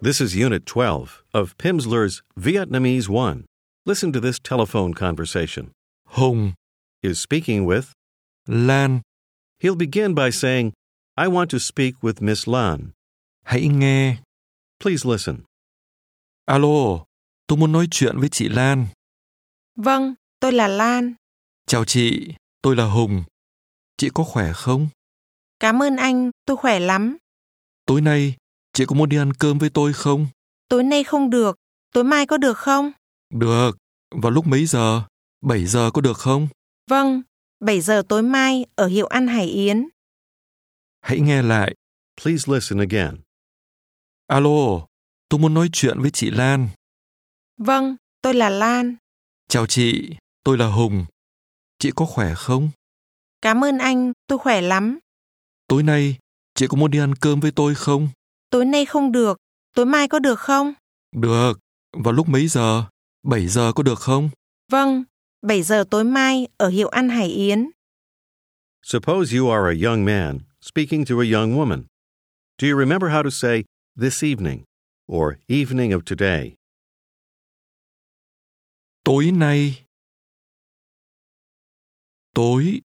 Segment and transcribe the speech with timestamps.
[0.00, 3.46] This is Unit 12 of Pimsleur's Vietnamese 1.
[3.86, 5.70] Listen to this telephone conversation.
[6.16, 6.54] Hùng,
[7.02, 7.92] Is speaking with.
[8.48, 9.02] Lan,
[9.60, 10.72] He'll begin by saying,
[11.16, 12.92] I want to speak with Miss Lan.
[13.46, 14.18] hãy nghe.
[14.80, 15.44] Please listen.
[16.46, 17.04] Alo,
[17.46, 18.86] tôi muốn nói chuyện với chị Lan.
[19.76, 21.14] Vâng, tôi là Lan.
[21.66, 23.24] Chào chị, tôi là Hùng.
[23.96, 24.88] Chị có khỏe không?
[25.60, 27.16] Cảm ơn anh, tôi khỏe lắm.
[27.86, 28.36] Tối nay,
[28.76, 30.26] chị có muốn đi ăn cơm với tôi không?
[30.68, 31.56] Tối nay không được,
[31.92, 32.92] tối mai có được không?
[33.30, 33.70] Được,
[34.14, 35.02] vào lúc mấy giờ?
[35.40, 36.48] 7 giờ có được không?
[36.90, 37.22] Vâng,
[37.60, 39.88] 7 giờ tối mai ở hiệu ăn Hải Yến.
[41.00, 41.74] Hãy nghe lại.
[42.22, 43.20] Please listen again.
[44.26, 44.86] Alo,
[45.28, 46.68] tôi muốn nói chuyện với chị Lan.
[47.56, 48.96] Vâng, tôi là Lan.
[49.48, 51.04] Chào chị, tôi là Hùng.
[51.78, 52.70] Chị có khỏe không?
[53.42, 54.98] Cảm ơn anh, tôi khỏe lắm.
[55.68, 56.18] Tối nay,
[56.54, 58.08] chị có muốn đi ăn cơm với tôi không?
[58.50, 59.38] Tối nay không được,
[59.74, 60.72] tối mai có được không?
[61.12, 61.52] Được,
[61.92, 62.84] vào lúc mấy giờ?
[63.22, 64.30] 7 giờ có được không?
[64.70, 65.04] Vâng,
[65.42, 67.70] 7 giờ tối mai ở hiệu ăn Hải Yến.
[68.82, 71.84] Suppose you are a young man speaking to a young woman.
[72.58, 73.64] Do you remember how to say
[74.00, 74.62] this evening
[75.12, 76.54] or evening of today?
[79.04, 79.86] Tối nay.
[82.34, 82.80] Tối.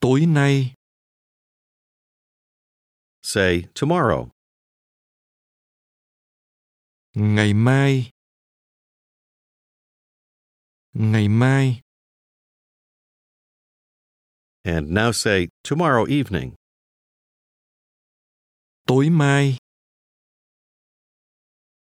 [0.00, 0.74] Tối nay.
[3.26, 4.30] Say tomorrow.
[7.14, 8.10] Ngày mai.
[10.92, 11.80] Ngày mai.
[14.62, 16.54] And now say tomorrow evening.
[18.86, 19.56] Tối mai.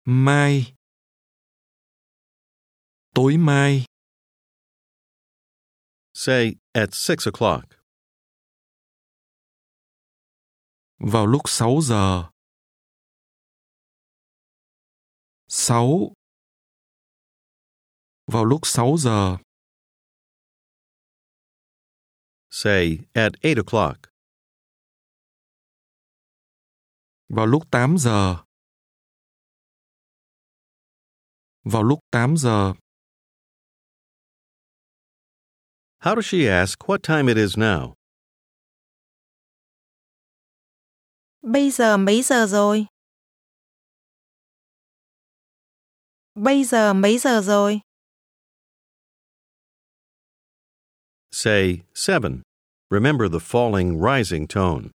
[0.05, 0.75] Mai.
[3.15, 3.85] Tối mai.
[6.15, 7.82] Say at six o'clock.
[11.05, 12.31] Vào lúc 6 giờ.
[15.49, 16.13] 6.
[18.27, 19.37] Vào lúc 6 giờ.
[22.51, 23.97] Say at eight o'clock.
[27.29, 28.45] Vào lúc 8 giờ.
[31.65, 32.73] Vào lúc 8 giờ.
[35.99, 38.02] How does she ask what time it is now?
[41.43, 42.87] Bây giờ mấy giờ rồi?
[46.35, 47.81] Bây giờ mấy giờ rồi?
[51.33, 52.43] Say seven.
[52.91, 54.91] Remember the falling rising tone.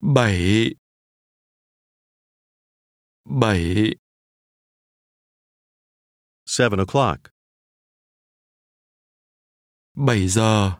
[0.00, 0.74] 7.
[3.24, 3.96] 7.
[6.46, 7.30] Seven o'clock.
[9.94, 10.78] 7 giờ.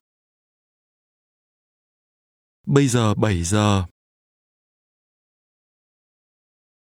[2.66, 3.86] Bây giờ 7 giờ.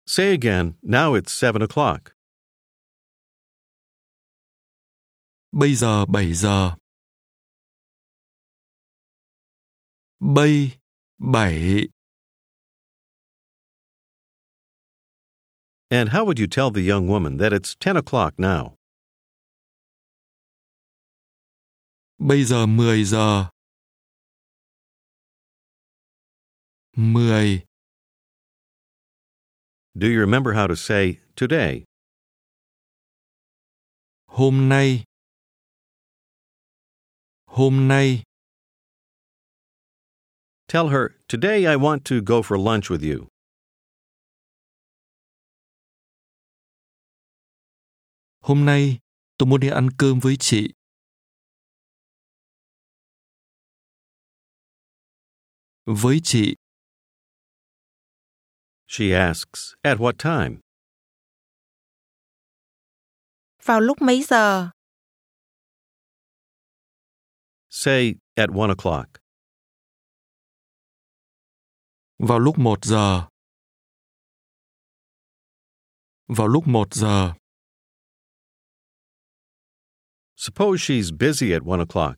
[0.07, 2.13] Say again, now it's seven o'clock.
[5.53, 6.77] Bây giờ 7 giờ.
[10.21, 10.79] Bây
[11.19, 11.89] 7.
[15.91, 18.75] And how would you tell the young woman that it's ten o'clock now?
[22.19, 23.56] Bây giờ 10 giờ.
[26.97, 27.63] 10.
[29.95, 31.85] Do you remember how to say today?
[34.29, 35.05] Hôm nay.
[37.49, 38.23] Hôm nay.
[40.69, 43.29] Tell her, Today I want to go for lunch with you.
[48.41, 49.01] Hôm nay
[49.39, 50.73] tôi muốn đi ăn cơm với chị.
[55.87, 56.55] Với chị,
[58.87, 60.61] She asks, At what time?
[63.65, 64.71] Vào lúc mấy giờ?
[67.71, 69.07] Say at one o'clock.
[72.19, 73.27] vào lúc 1 giờ.
[76.29, 77.33] Vào lúc 1 giờ.
[80.37, 82.15] Suppose she's busy at one o'clock.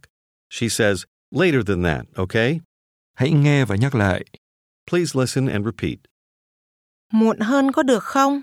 [0.51, 2.61] She says, Later than that, okay?
[3.15, 4.25] Hãy nghe và nhắc lại.
[4.87, 5.99] Please listen and repeat.
[7.13, 8.43] Muộn hơn có được không?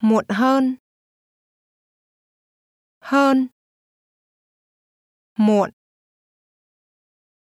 [0.00, 0.76] Muộn hơn.
[3.00, 3.48] Hơn.
[5.38, 5.70] Muộn.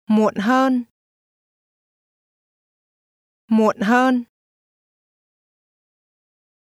[0.08, 0.84] Muộn hơn.
[3.48, 4.24] Muộn hơn.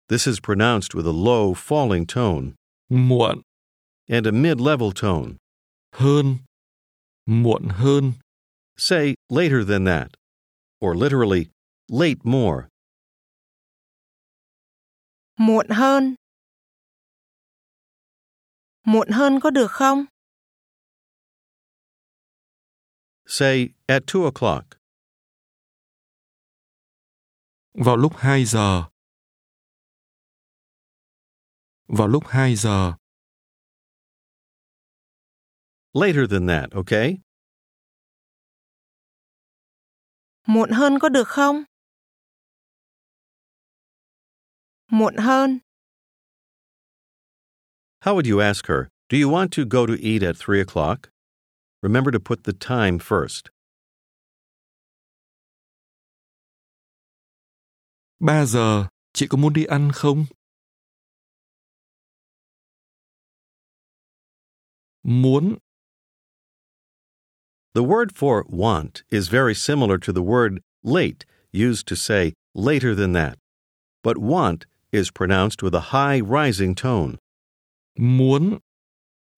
[0.08, 2.52] This is pronounced with a low, falling tone
[2.90, 3.42] Muộn,
[4.08, 5.36] and a mid level tone.
[5.92, 6.38] hơn.
[7.26, 8.12] Muộn hơn.
[8.76, 10.10] say later than that,
[10.82, 11.46] or literally,
[11.88, 12.68] late more.
[15.36, 16.14] Muộn hơn.
[18.84, 20.04] Muộn hơn có được không?
[23.26, 24.62] Say at 2 o'clock.
[27.74, 28.84] Vào lúc 2 giờ.
[31.88, 32.92] Vào lúc 2 giờ.
[35.94, 37.18] Later than that, okay?
[40.46, 41.64] Muộn hơn có được không?
[44.90, 45.58] Muộn hơn.
[48.04, 51.10] How would you ask her, Do you want to go to eat at 3 o'clock?
[51.82, 53.50] Remember to put the time first.
[58.20, 60.26] 3 giờ, chị có muốn đi ăn không?
[65.02, 65.56] Muốn,
[67.74, 72.94] The word for want is very similar to the word late used to say later
[72.94, 73.38] than that.
[74.02, 77.18] But want is pronounced with a high rising tone,
[77.98, 78.60] muốn,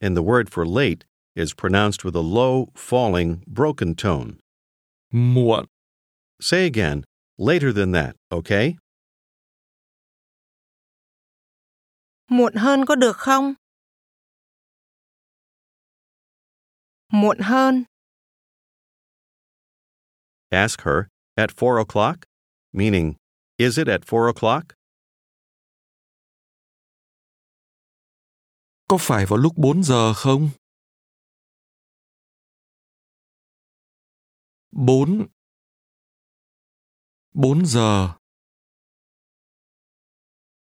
[0.00, 1.04] and the word for late
[1.36, 4.38] is pronounced with a low falling broken tone.
[5.12, 5.66] muộn,
[6.40, 7.04] Say again,
[7.38, 8.76] later than that, okay?
[12.28, 13.54] Muộn hơn có được không?
[17.12, 17.84] Muộn hơn.
[20.54, 22.24] Ask her, at 4 o'clock?
[22.72, 23.16] Meaning,
[23.58, 24.74] is it at 4 o'clock?
[28.94, 30.50] có phải vào lúc 4 giờ không?
[34.72, 35.26] 4
[37.32, 38.08] 4 giờ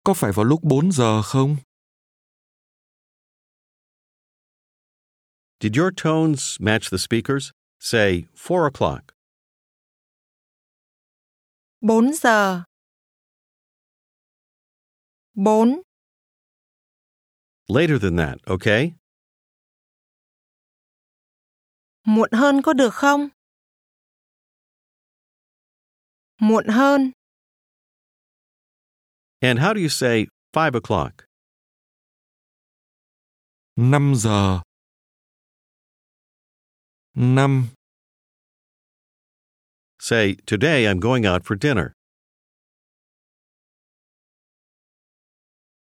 [0.04, 1.58] Có phải vào lúc 4 giờ không?
[5.60, 7.52] Did your tones match the speakers?
[7.80, 9.19] Say 4 o'clock.
[11.82, 12.64] 4 giờ.
[15.34, 15.82] 4,
[17.68, 18.92] Later than that, okay?
[22.04, 23.30] muộn hơn có được không?
[26.42, 27.12] Muộn hơn.
[29.42, 31.12] And how do you say 5 o'clock?
[33.76, 34.62] 5 giờ
[37.14, 37.68] 5
[40.10, 41.94] Say, today I'm going out for dinner.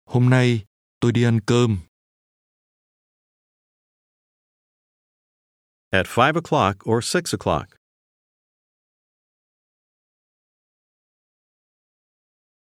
[0.06, 0.64] Hôm nay
[1.00, 1.78] tôi đi ăn cơm
[5.90, 7.66] At 5 o'clock or 6 o'clock.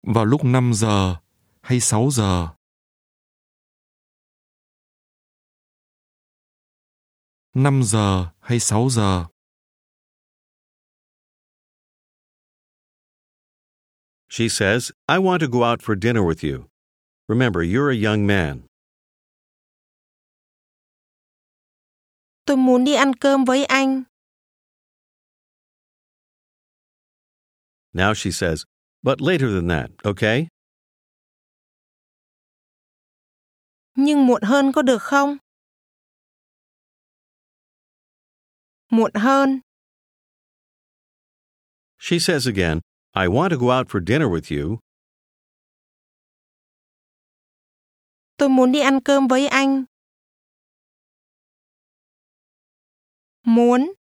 [0.04, 1.16] vào lúc 5 giờ
[1.62, 2.48] hay 6 giờ.
[7.54, 9.37] Năm giờ hay sáu giờ?
[14.30, 16.66] She says, I want to go out for dinner with you.
[17.30, 18.64] Remember, you're a young man.
[22.46, 24.04] Tôi muốn đi ăn cơm với anh.
[27.94, 28.64] Now she says,
[29.04, 30.48] but later than that, okay?
[33.96, 35.38] Nhưng muộn hơn có được không?
[38.90, 39.60] Muộn hơn.
[41.98, 42.80] She says again,
[43.18, 44.78] I want to go out for dinner with you.
[48.38, 49.86] Tôi muốn đi ăn cơm với anh.
[53.44, 53.94] Muốn.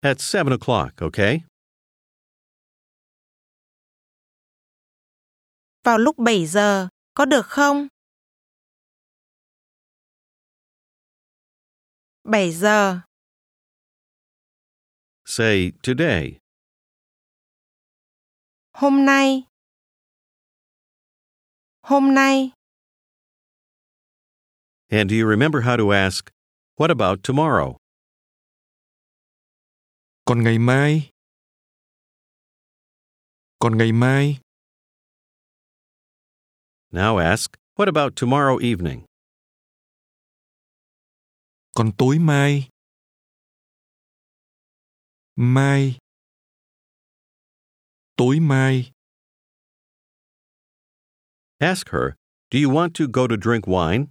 [0.00, 1.40] At 7 o'clock, okay?
[5.84, 7.88] Vào lúc 7 giờ, có được không?
[12.24, 13.00] 7 giờ,
[15.24, 16.41] Say today.
[18.82, 19.44] Hôm nay.
[21.82, 22.50] Hôm nay,
[24.90, 26.30] And do you remember how to ask,
[26.76, 27.76] what about tomorrow?
[30.26, 31.10] Còn ngày mai?
[33.60, 34.40] Còn ngày mai?
[36.90, 39.04] Now ask, what about tomorrow evening?
[41.76, 42.68] Còn tối mai?
[45.36, 46.01] Mai.
[48.16, 48.92] Tối mai.
[51.60, 52.16] Ask her,
[52.50, 54.06] do you want to go to drink wine?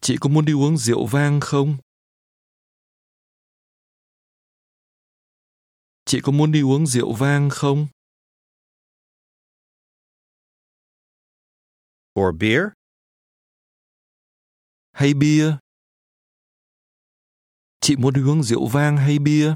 [0.00, 1.76] Chị có muốn đi uống rượu vang không?
[6.04, 7.86] Chị có muốn đi uống rượu vang không?
[12.20, 12.62] Or beer?
[14.92, 15.56] Hay bia?
[17.80, 19.54] Chị muốn uống rượu vang hay bia?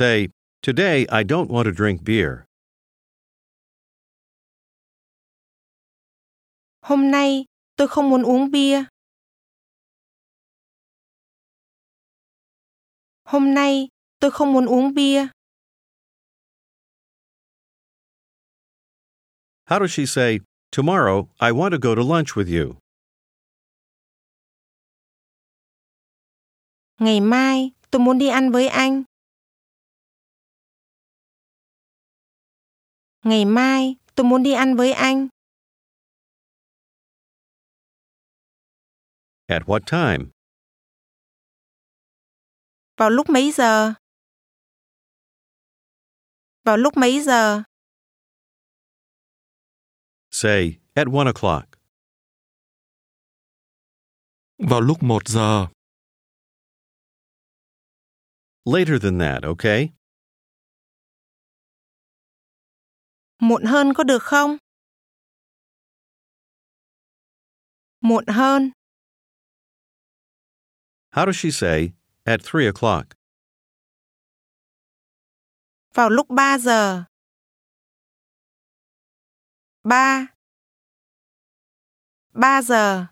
[0.00, 0.30] Say,
[0.62, 2.46] Today I don't want to drink beer.
[6.82, 7.44] Hôm nay
[7.76, 8.84] tôi không muốn uống bia.
[13.24, 13.88] Hôm nay
[14.20, 15.28] tôi không muốn uống bia.
[19.66, 20.40] How does she say,
[20.72, 22.76] Tomorrow I want to go to lunch with you?
[26.98, 29.09] Ngày mai tôi muốn đi ăn với anh.
[33.24, 35.28] Ngày mai tôi muốn đi ăn với anh.
[39.46, 40.30] At what time?
[42.96, 43.92] Vào lúc mấy giờ?
[46.64, 47.62] Vào lúc mấy giờ?
[50.30, 51.64] Say, At one o'clock.
[54.58, 55.66] Vào lúc một giờ.
[58.64, 59.88] Later than that, okay?
[63.40, 64.56] Muộn hơn có được không?
[68.00, 68.70] Muộn hơn.
[71.12, 71.92] How does she say,
[72.24, 73.04] At three o'clock?
[75.94, 77.04] Vào lúc 3 giờ.
[79.84, 80.26] 3
[82.34, 83.06] 3 giờ.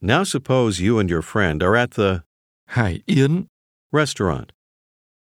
[0.00, 2.20] Now suppose you and your friend are at the
[2.66, 3.46] Hải Yến.
[3.92, 4.52] restaurant.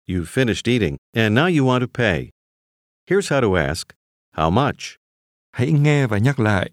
[0.08, 2.32] You've finished eating, and now you want to pay.
[3.06, 3.94] Here's how to ask
[4.32, 4.98] How much?
[5.52, 6.72] Hãy nghe và nhắc lại.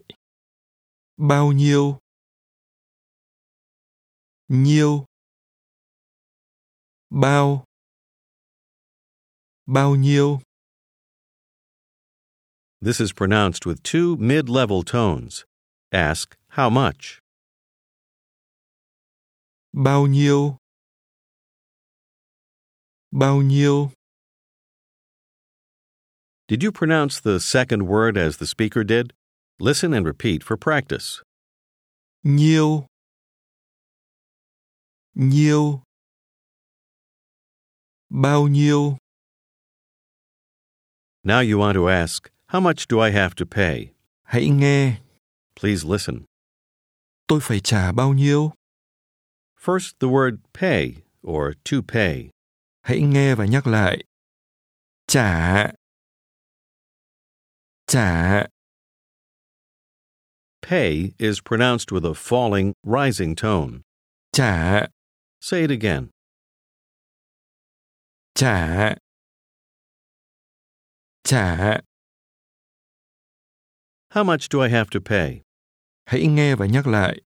[1.17, 1.97] Bao nhiêu?
[4.47, 5.05] Nhiêu?
[7.09, 7.63] Bao?
[9.65, 10.39] Bao nhiêu?
[12.81, 15.43] This is pronounced with two mid level tones.
[15.91, 17.19] Ask how much.
[19.73, 20.57] Bao nhiêu?
[23.11, 23.91] Bao nhiêu?
[26.51, 29.13] Did you pronounce the second word as the speaker did?
[29.57, 31.21] Listen and repeat for practice.
[32.25, 32.87] Nhiêu?
[35.15, 35.83] Nhiêu?
[38.11, 38.97] Bao nhiêu?
[41.23, 43.93] Now you want to ask, How much do I have to pay?
[44.33, 44.97] Hãy nghe.
[45.55, 46.25] Please listen.
[47.29, 48.51] Tôi phải trả bao nhiêu?
[49.55, 52.29] First, the word pay or to pay.
[52.83, 54.03] Hãy nghe và nhắc lại.
[55.07, 55.71] Trả.
[57.91, 58.47] Trả.
[60.61, 63.81] Pay is pronounced with a falling, rising tone.
[64.33, 64.87] Trả.
[65.41, 66.09] Say it again.
[68.33, 68.95] Trả.
[71.25, 71.81] Trả.
[74.11, 75.41] How much do I have to pay?
[76.05, 77.21] Hãy nghe và nhắc lại.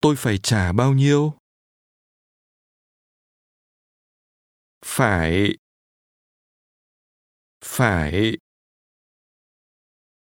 [0.00, 1.38] Tôi phải trả bao nhiêu?
[4.84, 5.56] Phải.
[7.60, 8.36] Phải.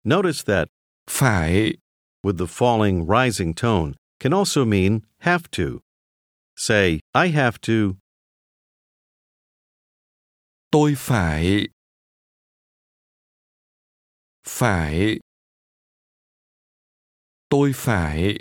[0.06, 0.68] Notice that
[1.08, 1.74] Phải.
[2.24, 5.82] with the falling, rising tone can also mean have to.
[6.56, 7.98] Say, I have to,
[10.72, 11.68] Tôi phải.
[14.44, 15.20] Phải.
[17.50, 18.40] Tôi phải.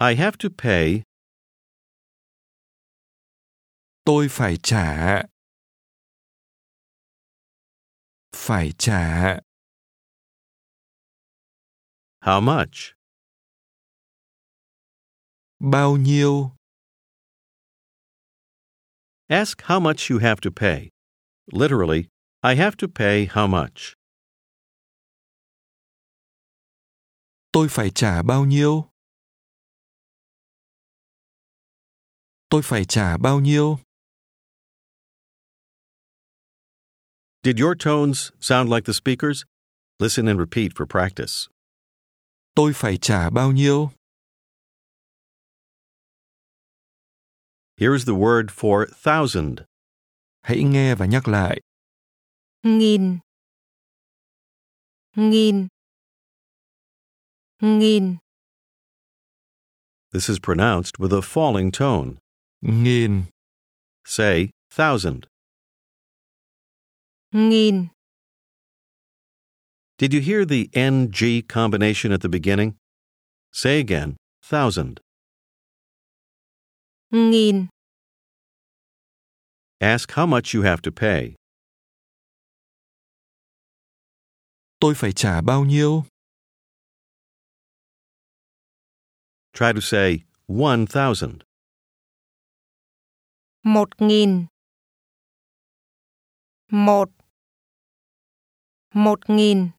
[0.00, 1.02] I have to pay,
[4.04, 5.22] Tôi phải trả.
[8.36, 9.40] Phải trả.
[12.20, 12.94] how much?
[15.58, 16.52] Bao nhiêu?
[19.28, 20.90] Ask how much you have to pay.
[21.52, 22.08] Literally,
[22.42, 23.94] I have to pay how much.
[27.52, 28.90] Tôi phải trả bao nhiêu?
[32.48, 33.78] Tôi phải trả bao nhiêu?
[37.42, 39.46] Did your tones sound like the speakers?
[39.98, 41.48] Listen and repeat for practice.
[42.54, 43.90] Tôi phải trả bao nhiêu?
[47.78, 49.64] Here's the word for thousand.
[50.42, 51.60] Hãy nghe và nhắc lại.
[52.62, 53.18] Nghìn.
[55.16, 55.68] Nghìn.
[57.62, 58.18] Nghìn.
[60.12, 62.18] This is pronounced with a falling tone.
[62.62, 63.22] Nghìn.
[64.04, 65.29] Say thousand.
[67.32, 67.90] Nghìn.
[69.98, 72.74] Did you hear the NG combination at the beginning?
[73.52, 75.00] Say again, thousand.
[77.12, 77.68] Nghìn.
[79.80, 81.36] Ask how much you have to pay.
[84.80, 86.04] Tôi phải trả bao nhiêu?
[89.52, 91.38] Try to say 1,000.
[93.62, 94.46] Một nghìn.
[96.70, 97.19] Một.
[98.94, 99.70] Một nghìn.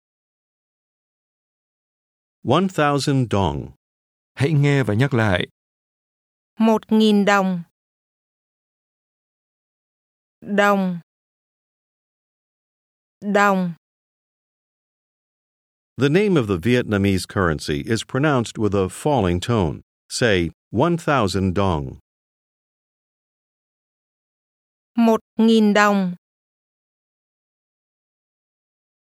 [2.44, 3.72] 1,000 dong.
[4.34, 5.48] Hãy nghe và nhắc lại.
[6.60, 7.63] Một nghìn đồng.
[10.41, 11.00] Đồng.
[13.22, 13.74] Đồng.
[15.98, 19.82] The name of the Vietnamese currency is pronounced with a falling tone.
[20.10, 21.98] Say 1,000 dong.
[24.96, 26.15] Một nghìn đồng.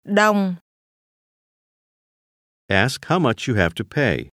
[0.05, 0.57] Đồng.
[2.69, 4.29] Ask how much you have to pay.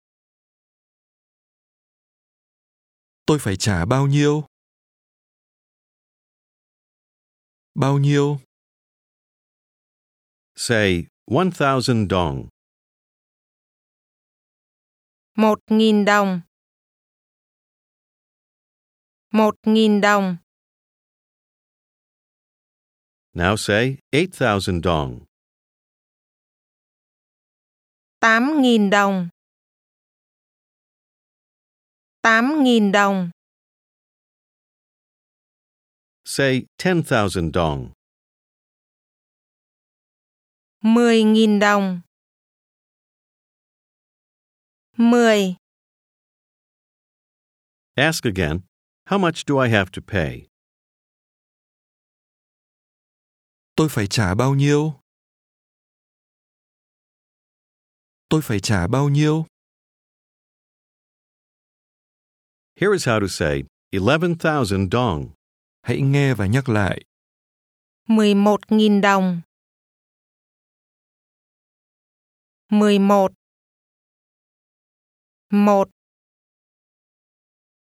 [3.26, 4.44] Tôi phải trả bao nhiêu?
[7.74, 8.40] Bao nhiêu?
[10.56, 12.48] Say 1,000 dong.
[15.36, 16.40] Một nghìn đồng.
[19.32, 20.36] Một nghìn đồng.
[23.32, 25.29] Now say 8,000 dong.
[28.20, 29.28] Tám nghìn đồng.
[32.22, 33.30] Tám nghìn đồng.
[36.24, 37.92] Say 10,000 dong.
[40.80, 42.00] Mười nghìn đồng.
[44.96, 45.54] Mười.
[47.94, 48.60] Ask again,
[49.04, 50.46] how much do I have to pay?
[53.74, 54.99] Tôi phải trả bao nhiêu?
[58.30, 59.46] Tôi phải trả bao nhiêu?
[62.76, 65.30] Here is how to say 11,000 dong.
[65.82, 67.04] Hãy nghe và nhắc lại.
[68.08, 69.40] Mười một nghìn đồng.
[72.68, 73.32] Mười một.
[75.50, 75.88] Một.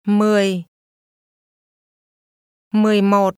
[0.08, 0.64] Mười.
[2.72, 3.36] Mười một.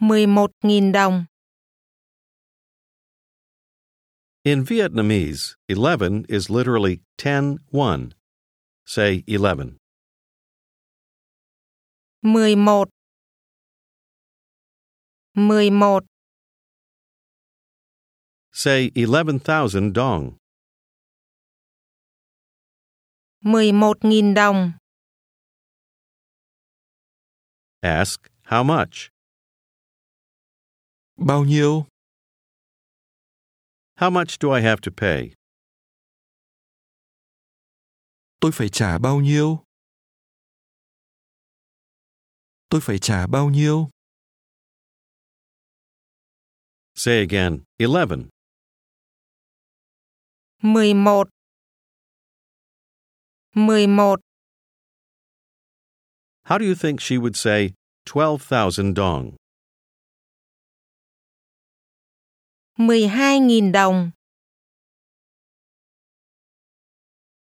[0.00, 1.24] Mười một nghìn đồng.
[4.44, 8.14] In Vietnamese, 11 is literally 10 1.
[8.84, 9.76] Say 11.
[12.22, 12.88] Mười một.
[15.34, 16.02] Mười một.
[18.52, 20.36] Say 11,000 dong.
[23.40, 24.72] Mười một nghìn đồng.
[27.80, 29.10] Ask how much?
[31.16, 31.91] Bao nhiêu?
[34.02, 35.32] How much do I have to pay?
[38.40, 39.58] Tôi phải trả bao nhiêu?
[42.68, 43.90] Tôi phải trả bao nhiêu?
[46.94, 48.28] Say again 11.
[50.62, 51.28] Mười một.
[53.54, 54.20] Mười một.
[56.44, 57.70] How do you think she would say
[58.06, 59.36] 12,000 dong?
[62.82, 64.10] Mười hai nghìn đồng.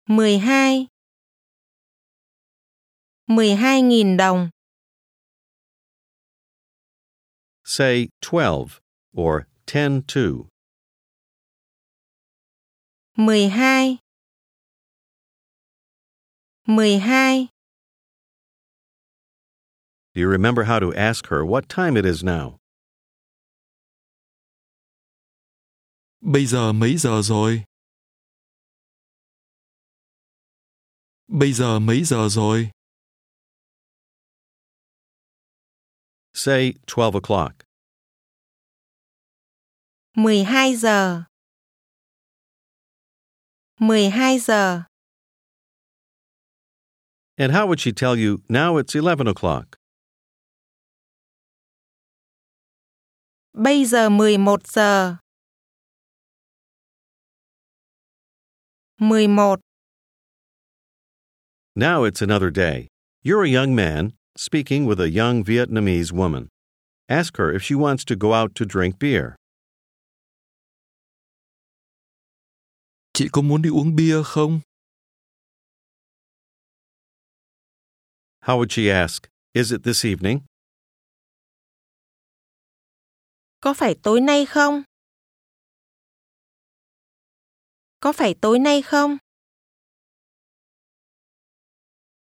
[0.06, 0.88] Mười hai.
[3.28, 4.50] Mười hai nghìn đồng.
[7.64, 8.80] Say 12
[9.18, 9.42] or
[9.74, 10.32] 10 2.
[13.18, 13.98] Mười hai.
[16.68, 17.48] Mười hai.
[20.14, 22.58] Do you remember how to ask her what time it is now?
[26.28, 27.64] Bây giờ mấy giờ rồi?
[31.28, 32.70] Bây giờ mấy giờ rồi?
[36.34, 37.52] Say 12 o'clock.
[40.16, 41.24] Mười hai giờ.
[43.80, 44.84] Mười hai giờ.
[47.38, 49.66] And how would she tell you now it's 11 o'clock?
[53.54, 55.18] Bây giờ mười một giờ.
[58.98, 59.60] Mười một.
[61.76, 62.88] Now it's another day.
[63.24, 66.48] You're a young man speaking with a young Vietnamese woman.
[67.10, 69.36] Ask her if she wants to go out to drink beer.
[73.14, 74.62] Chị có muốn đi uống bia không?
[78.42, 79.28] How would she ask?
[79.54, 80.40] Is it this evening?
[83.62, 84.84] Có phải tối nay không?
[88.06, 89.18] Có phải tối nay không?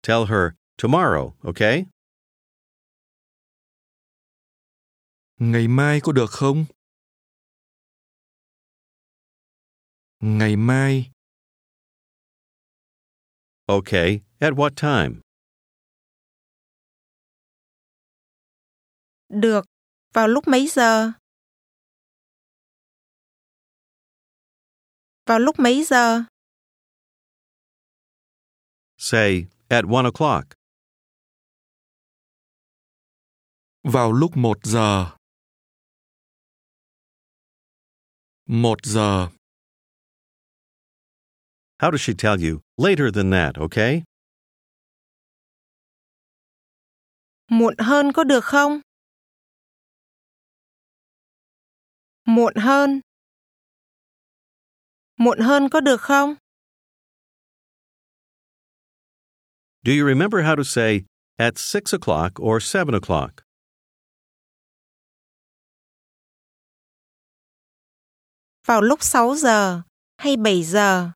[0.07, 1.85] Tell her tomorrow, okay?
[5.39, 6.65] Ngày mai có được không?
[10.19, 11.11] Ngày mai,
[13.65, 15.21] Okay, at what time?
[19.29, 19.65] Được.
[20.13, 21.11] Vào lúc mấy giờ?
[25.31, 26.23] Vào lúc mấy giờ?
[28.97, 30.43] Say, at one o'clock.
[33.83, 35.15] vào lúc một giờ.
[38.45, 39.29] Một giờ,
[41.79, 42.59] How does she tell you?
[42.77, 44.03] Later than that, okay?
[47.47, 48.81] Muộn hơn có được không?
[52.25, 53.01] Muộn hơn.
[55.21, 56.35] Muộn hơn có được không?
[59.85, 61.01] Do you remember how to say
[61.37, 63.29] at six o'clock or seven o'clock?
[68.67, 69.81] Vào lúc 6 giờ
[70.17, 71.11] hay 7 giờ?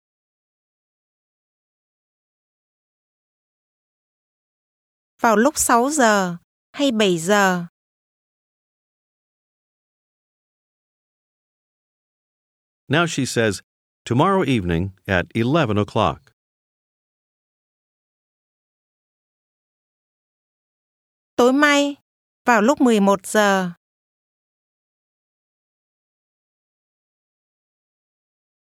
[5.21, 6.37] Vào lúc 6 giờ
[6.71, 7.65] hay 7 giờ?
[12.87, 13.61] Now she says,
[14.05, 16.19] tomorrow evening at 11 o'clock.
[21.35, 21.95] Tối mai
[22.45, 23.71] vào lúc 11 giờ.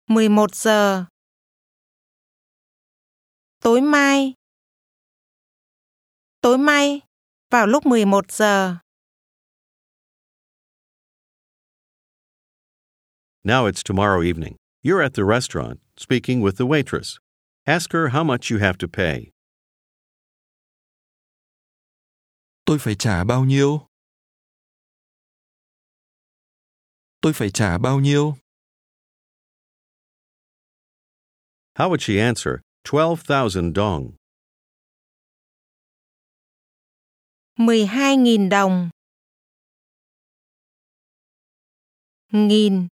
[0.06, 1.04] mười một giờ
[3.60, 4.34] tối mai
[6.40, 7.00] tối mai
[7.50, 8.76] vào lúc mười một giờ
[13.44, 14.61] Now it's tomorrow evening.
[14.82, 17.18] You're at the restaurant, speaking with the waitress.
[17.66, 19.32] Ask her how much you have to pay.
[22.64, 23.86] tôi phải trả bao nhiêu?
[27.20, 28.34] Tôi phải trả bao nhiêu?
[31.74, 32.60] How would she answer?
[32.84, 34.12] 12,000 dong.
[37.56, 38.90] mười hai nghìn đồng
[42.32, 42.88] nghìn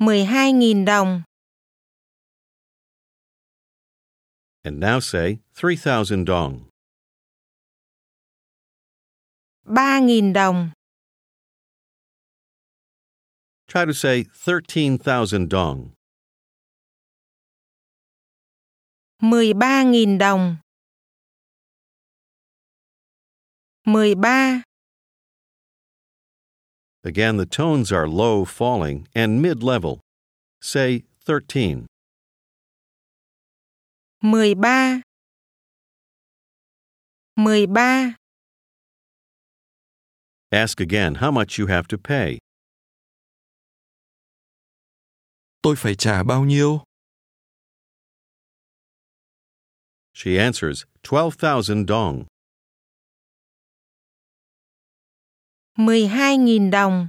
[0.00, 1.22] 12.000 đồng.
[4.64, 6.68] And now say 3,000 dong.
[9.66, 10.70] 3.000 đồng.
[13.66, 15.92] Try to say 13,000 dong.
[19.22, 20.58] 13.000 đồng.
[23.84, 24.67] 13
[27.08, 30.00] Again, the tones are low falling and mid level.
[30.60, 31.86] Say 13.
[34.22, 35.00] mười ba
[37.36, 38.14] mười ba
[40.52, 42.38] Ask again how much you have to pay.
[45.62, 46.82] Tôi phải trả bao nhiêu?
[50.12, 52.26] She answers 12,000 dong.
[55.78, 57.08] 12.000 đồng.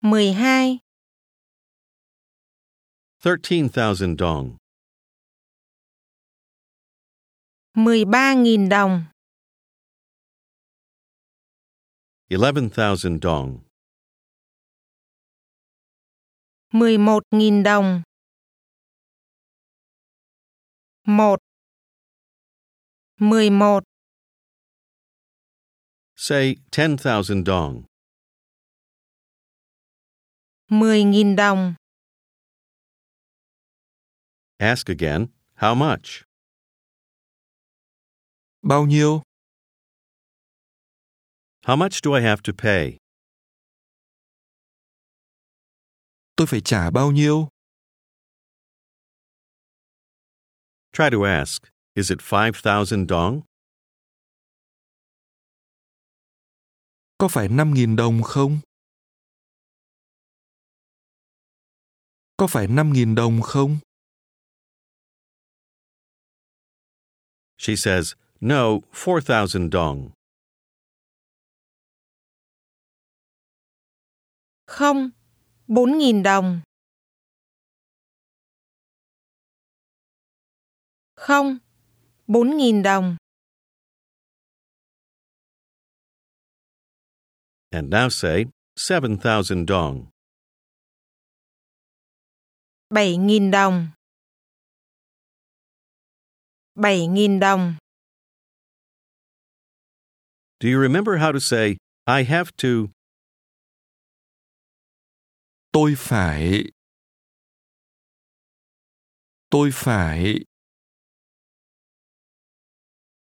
[0.00, 0.78] 12
[3.24, 4.56] 13,000 dong.
[7.74, 9.04] 13.000 đồng.
[12.30, 13.60] 11,000 dong.
[16.72, 18.02] 11.000 đồng.
[21.06, 21.38] 1
[23.20, 23.84] 11
[26.20, 27.84] Say 10,000 dong.
[30.68, 31.74] mười nghìn đồng
[34.58, 36.24] Ask again, how much?
[38.62, 39.22] Bao nhiêu?
[41.62, 42.96] How much do I have to pay?
[46.36, 47.48] Tôi phải trả bao nhiêu?
[50.92, 51.62] Try to ask,
[51.94, 53.42] is it 5,000 dong?
[57.18, 58.60] Có phải 5.000 đồng không?
[62.36, 63.78] Có phải 5.000 đồng không?
[67.58, 70.10] She says, no, 4,000 dong.
[74.68, 75.10] không
[75.66, 76.60] bốn nghìn đồng
[81.14, 81.58] không
[82.26, 83.16] bốn nghìn đồng
[87.70, 90.08] And now say 7,000 dong.
[92.90, 93.88] bảy nghìn đồng
[96.74, 97.76] bảy nghìn đồng
[100.60, 101.76] Do you remember how to say,
[102.06, 102.88] I have to
[105.72, 106.64] Tôi phải.
[109.50, 110.44] Tôi phải.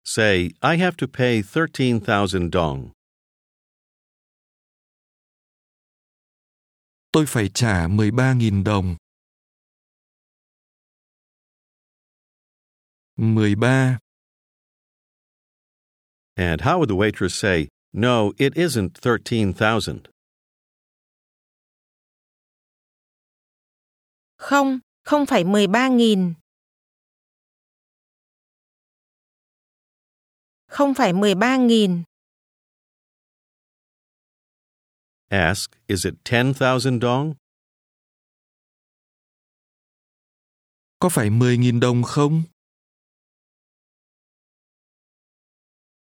[0.04, 2.97] Say, I have to pay 13,000 dong.
[7.18, 8.96] Tôi phải trả 13.000 đồng.
[13.16, 14.00] 13.
[16.36, 20.00] And how would the waitress say, No, it isn't 13,000?
[24.38, 26.34] Không, không phải 13.000.
[30.68, 32.04] Không phải 13.000.
[35.30, 37.34] Ask, Is it 10,000 dong?
[41.00, 42.44] Có phải 10.000 đồng không?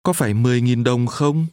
[0.04, 1.48] Có phải 10.000 đồng không?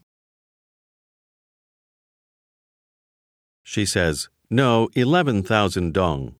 [3.65, 6.33] She says, No, 11,000 dong.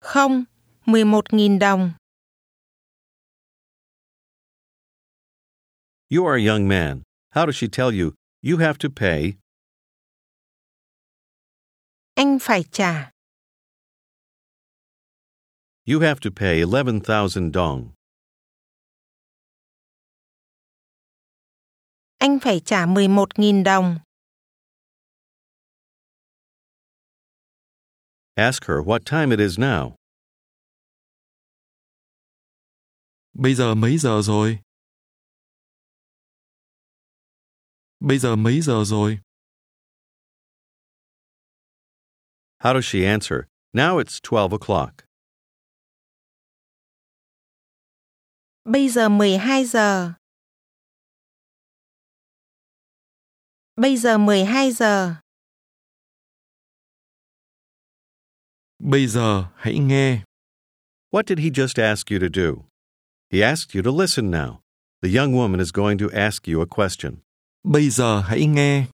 [0.00, 0.44] Không,
[0.86, 1.92] 11.000 đồng.
[6.08, 7.02] You are a young man.
[7.30, 9.34] How does she tell you, You have to pay?
[12.14, 13.10] Anh phải trả.
[15.84, 17.92] You have to pay 11,000 dong.
[22.18, 23.98] Anh phải trả 11.000 đồng.
[28.36, 29.94] Ask her what time it is now.
[33.32, 34.58] Bây giờ mấy giờ rồi?
[38.00, 39.18] Bây giờ mấy giờ rồi?
[42.58, 43.46] How does she answer?
[43.72, 45.04] Now it's 12 o'clock.
[48.64, 50.12] Bây giờ 12 giờ.
[53.76, 55.14] Bây giờ 12 giờ.
[58.78, 60.24] Bây giờ hãy nghe.
[61.10, 62.64] What did he just ask you to do?
[63.30, 64.60] He asked you to listen now.
[65.02, 67.25] The young woman is going to ask you a question.
[67.72, 68.86] Bây giờ hãy nghe.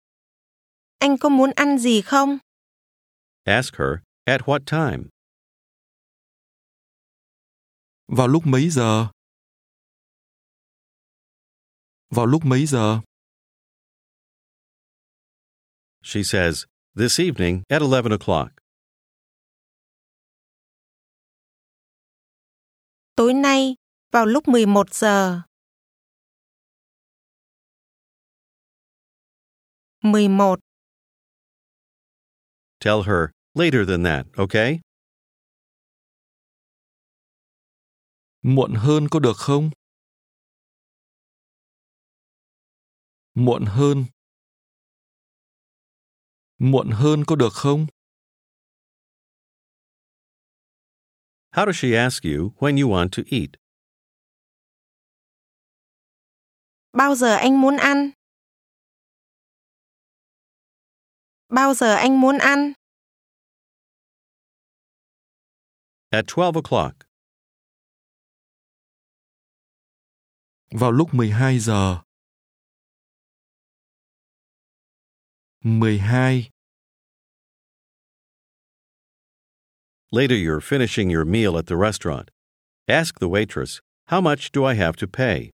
[1.00, 2.38] Anh có muốn ăn gì không?
[3.44, 5.10] Ask her, At what time?
[8.08, 9.08] Vào lúc mấy giờ?
[12.10, 13.02] Vào lúc mấy giờ?
[16.04, 18.50] She says, This evening at 11 o'clock.
[23.16, 23.76] Tối nay,
[24.12, 25.42] vào lúc 11 giờ.
[30.04, 30.60] 11.
[32.80, 34.80] Tell her, Later than that, okay?
[38.42, 39.70] Muộn hơn có được không?
[43.34, 44.06] Muộn hơn.
[46.58, 47.88] Muộn hơn có được không?
[51.52, 53.50] How does she ask you when you want to eat?
[56.94, 58.12] Bao giờ anh muốn ăn?
[61.52, 62.74] Bao giờ anh muốn ăn?
[66.10, 66.94] At 12 o'clock.
[70.72, 72.02] Vào lúc 12 giờ.
[75.64, 76.50] 12.
[80.12, 82.30] Later, you're finishing your meal at the restaurant.
[82.88, 85.50] Ask the waitress, How much do I have to pay?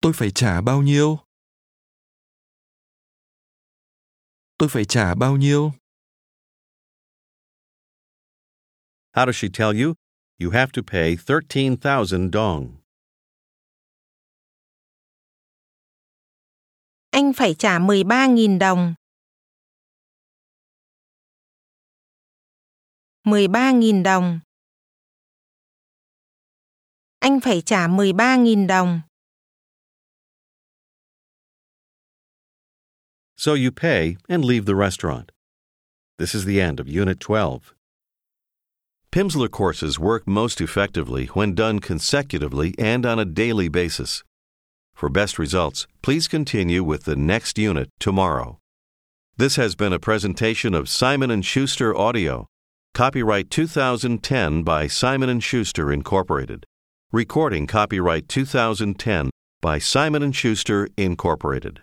[0.00, 1.18] Tôi phải trả bao nhiêu?
[4.58, 5.72] Tôi phải trả bao nhiêu?
[9.12, 9.94] How does she tell you?
[10.38, 12.76] You have to pay 13,000 dong.
[17.10, 18.94] Anh phải trả 13.000 đồng.
[23.24, 24.40] 13.000 đồng.
[27.18, 29.00] Anh phải trả 13.000 đồng.
[33.38, 35.30] So you pay and leave the restaurant.
[36.18, 37.74] This is the end of Unit 12.
[39.12, 44.24] Pimsleur courses work most effectively when done consecutively and on a daily basis.
[44.94, 48.58] For best results, please continue with the next unit tomorrow.
[49.36, 52.46] This has been a presentation of Simon & Schuster Audio.
[52.94, 56.64] Copyright 2010 by Simon & Schuster Incorporated.
[57.12, 59.28] Recording copyright 2010
[59.60, 61.82] by Simon & Schuster Incorporated.